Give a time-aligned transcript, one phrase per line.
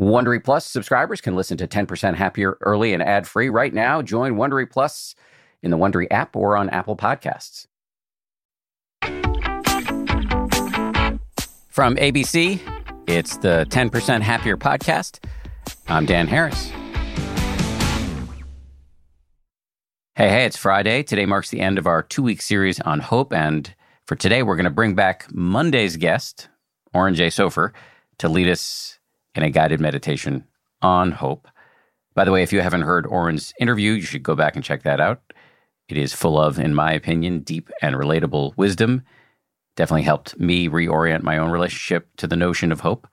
[0.00, 4.00] Wondery Plus subscribers can listen to 10% Happier early and ad free right now.
[4.00, 5.14] Join Wondery Plus
[5.62, 7.66] in the Wondery app or on Apple Podcasts.
[11.68, 12.60] From ABC,
[13.06, 15.22] it's the 10% Happier podcast.
[15.86, 16.70] I'm Dan Harris.
[20.14, 21.02] Hey, hey, it's Friday.
[21.02, 23.34] Today marks the end of our two week series on hope.
[23.34, 23.74] And
[24.06, 26.48] for today, we're going to bring back Monday's guest,
[26.94, 27.26] Oren J.
[27.26, 27.72] Sofer,
[28.16, 28.99] to lead us
[29.34, 30.44] in a guided meditation
[30.82, 31.48] on hope.
[32.14, 34.82] By the way, if you haven't heard Oren's interview, you should go back and check
[34.82, 35.22] that out.
[35.88, 39.02] It is full of, in my opinion, deep and relatable wisdom.
[39.76, 43.08] Definitely helped me reorient my own relationship to the notion of hope.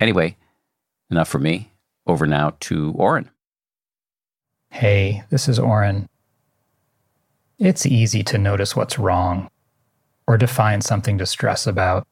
[0.00, 0.36] Anyway,
[1.10, 1.72] enough for me.
[2.06, 3.30] Over now to Oren.
[4.70, 6.08] Hey, this is Oren.
[7.58, 9.48] It's easy to notice what's wrong
[10.26, 12.06] or to find something to stress about.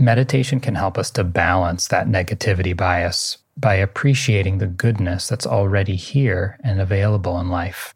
[0.00, 5.94] Meditation can help us to balance that negativity bias by appreciating the goodness that's already
[5.94, 7.94] here and available in life.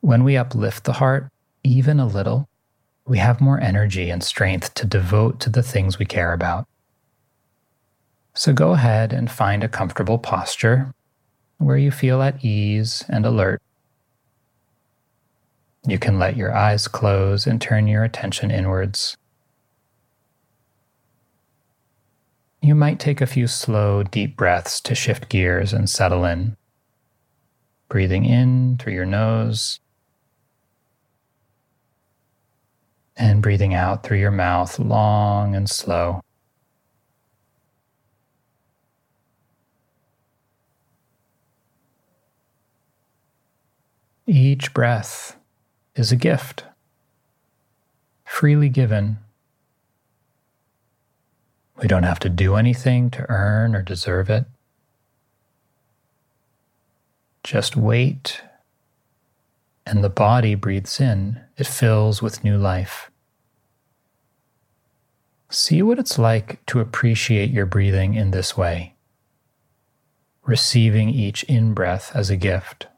[0.00, 1.28] When we uplift the heart,
[1.64, 2.48] even a little,
[3.04, 6.68] we have more energy and strength to devote to the things we care about.
[8.34, 10.94] So go ahead and find a comfortable posture
[11.58, 13.60] where you feel at ease and alert.
[15.84, 19.16] You can let your eyes close and turn your attention inwards.
[22.76, 26.58] You might take a few slow, deep breaths to shift gears and settle in.
[27.88, 29.80] Breathing in through your nose
[33.16, 36.20] and breathing out through your mouth long and slow.
[44.26, 45.38] Each breath
[45.94, 46.64] is a gift,
[48.26, 49.16] freely given
[51.80, 54.46] we don't have to do anything to earn or deserve it.
[57.44, 58.42] Just wait,
[59.84, 61.40] and the body breathes in.
[61.56, 63.10] It fills with new life.
[65.48, 68.94] See what it's like to appreciate your breathing in this way,
[70.44, 72.88] receiving each in breath as a gift.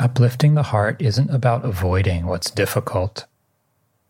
[0.00, 3.26] Uplifting the heart isn't about avoiding what's difficult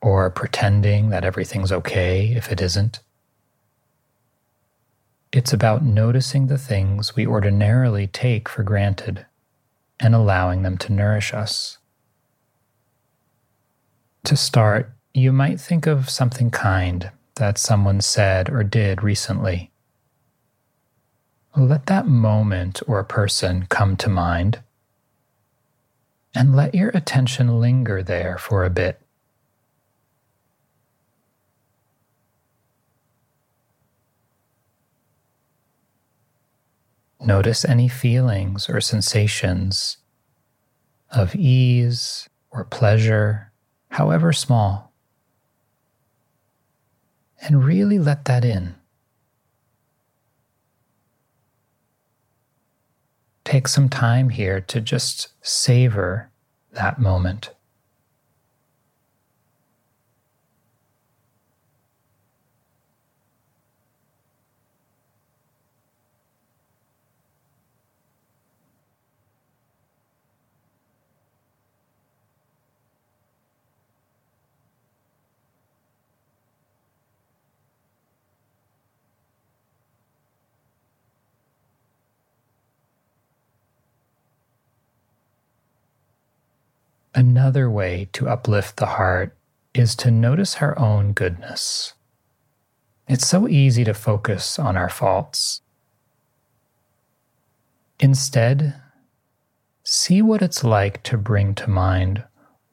[0.01, 3.01] or pretending that everything's okay if it isn't.
[5.33, 9.27] It's about noticing the things we ordinarily take for granted
[9.99, 11.79] and allowing them to nourish us.
[14.25, 19.73] To start, you might think of something kind that someone said or did recently.
[21.57, 24.61] Let that moment or person come to mind
[26.35, 29.01] and let your attention linger there for a bit.
[37.21, 39.99] Notice any feelings or sensations
[41.11, 43.53] of ease or pleasure,
[43.91, 44.93] however small,
[47.43, 48.75] and really let that in.
[53.51, 56.31] Take some time here to just savor
[56.71, 57.51] that moment.
[87.21, 89.37] Another way to uplift the heart
[89.75, 91.93] is to notice our own goodness.
[93.09, 95.61] It's so easy to focus on our faults.
[97.99, 98.81] Instead,
[99.85, 102.25] see what it's like to bring to mind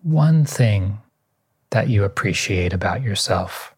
[0.02, 1.00] one thing
[1.72, 3.76] that you appreciate about yourself.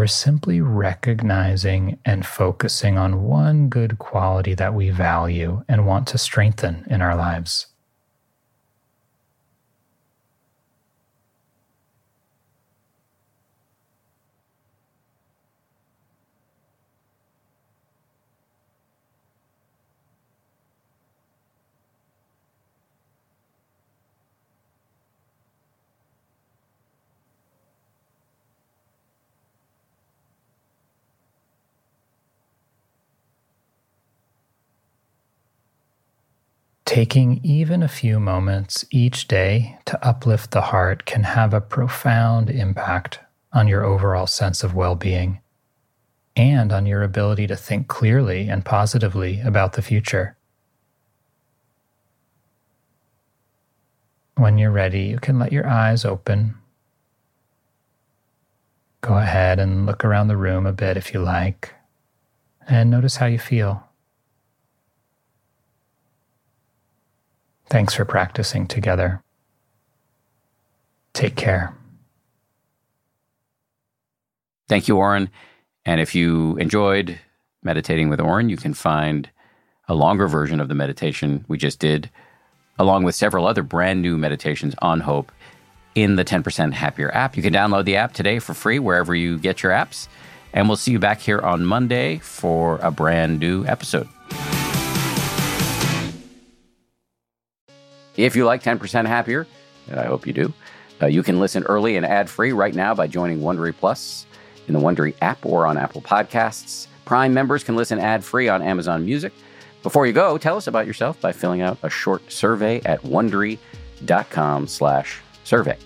[0.00, 6.16] We're simply recognizing and focusing on one good quality that we value and want to
[6.16, 7.66] strengthen in our lives.
[36.90, 42.50] Taking even a few moments each day to uplift the heart can have a profound
[42.50, 43.20] impact
[43.52, 45.38] on your overall sense of well being
[46.34, 50.36] and on your ability to think clearly and positively about the future.
[54.34, 56.56] When you're ready, you can let your eyes open.
[59.00, 61.72] Go ahead and look around the room a bit if you like,
[62.68, 63.89] and notice how you feel.
[67.70, 69.22] Thanks for practicing together.
[71.12, 71.74] Take care.
[74.68, 75.30] Thank you, Oren.
[75.84, 77.18] And if you enjoyed
[77.62, 79.30] meditating with Oren, you can find
[79.88, 82.10] a longer version of the meditation we just did,
[82.78, 85.32] along with several other brand new meditations on hope
[85.94, 87.36] in the 10% Happier app.
[87.36, 90.08] You can download the app today for free wherever you get your apps.
[90.52, 94.08] And we'll see you back here on Monday for a brand new episode.
[98.24, 99.46] If you like 10% Happier,
[99.88, 100.52] and I hope you do,
[101.02, 104.26] uh, you can listen early and ad free right now by joining Wondery Plus
[104.68, 106.86] in the Wondery app or on Apple Podcasts.
[107.06, 109.32] Prime members can listen ad free on Amazon Music.
[109.82, 115.20] Before you go, tell us about yourself by filling out a short survey at wondery.com/slash
[115.44, 115.78] survey.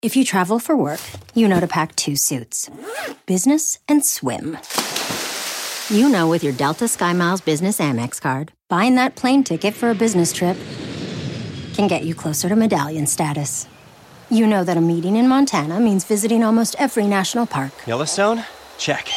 [0.00, 1.00] If you travel for work,
[1.34, 2.70] you know to pack two suits
[3.26, 4.58] business and swim.
[5.90, 9.94] You know, with your Delta SkyMiles Business Amex card, buying that plane ticket for a
[9.94, 10.56] business trip
[11.74, 13.66] can get you closer to medallion status.
[14.30, 17.72] You know that a meeting in Montana means visiting almost every national park.
[17.86, 18.46] Yellowstone?
[18.78, 19.10] Check.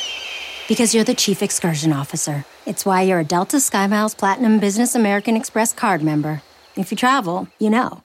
[0.67, 2.43] Because you're the chief excursion officer.
[2.65, 6.41] It's why you're a Delta SkyMiles Platinum Business American Express card member.
[6.75, 8.04] If you travel, you know.